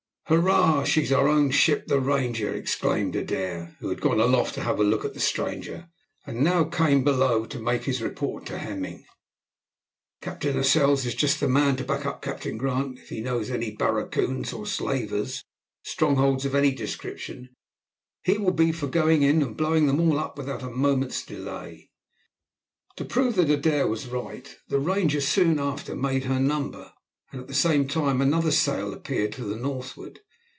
"Hurrah! 0.27 0.85
she's 0.85 1.11
our 1.11 1.27
own 1.27 1.51
ship 1.51 1.87
the 1.87 1.99
Ranger," 1.99 2.53
exclaimed 2.55 3.17
Adair, 3.17 3.75
who 3.81 3.89
had 3.89 3.99
gone 3.99 4.21
aloft 4.21 4.53
to 4.53 4.61
have 4.61 4.79
a 4.79 4.83
look 4.85 5.03
at 5.03 5.13
the 5.13 5.19
stranger, 5.19 5.89
and 6.25 6.41
now 6.41 6.63
came 6.63 7.03
below 7.03 7.43
to 7.43 7.59
make 7.59 7.83
his 7.83 8.01
report 8.01 8.45
to 8.45 8.57
Hemming; 8.57 9.03
"Captain 10.21 10.55
Lascelles 10.55 11.05
is 11.05 11.15
just 11.15 11.41
the 11.41 11.49
man 11.49 11.75
to 11.75 11.83
back 11.83 12.05
up 12.05 12.21
Captain 12.21 12.57
Grant; 12.57 12.97
if 12.97 13.09
he 13.09 13.19
knows 13.19 13.49
of 13.49 13.55
any 13.55 13.71
barracoons 13.75 14.53
or 14.53 14.65
slavers' 14.65 15.43
strongholds 15.83 16.45
of 16.45 16.55
any 16.55 16.73
description, 16.73 17.49
he 18.23 18.37
will 18.37 18.53
be 18.53 18.71
for 18.71 18.87
going 18.87 19.23
in 19.23 19.41
and 19.41 19.57
blowing 19.57 19.85
them 19.85 19.99
all 19.99 20.17
up 20.17 20.37
without 20.37 20.63
a 20.63 20.69
moment's 20.69 21.25
delay." 21.25 21.89
To 22.95 23.03
prove 23.03 23.35
that 23.35 23.49
Adair 23.49 23.85
was 23.85 24.07
right, 24.07 24.55
the 24.69 24.79
Ranger 24.79 25.19
soon 25.19 25.59
after 25.59 25.93
made 25.93 26.23
her 26.23 26.39
number, 26.39 26.93
and 27.33 27.39
at 27.39 27.47
the 27.47 27.53
same 27.53 27.87
time 27.87 28.19
another 28.19 28.51
sail 28.51 28.91
appeared 28.93 29.31
to 29.31 29.45
the 29.45 29.55
northward. 29.55 30.19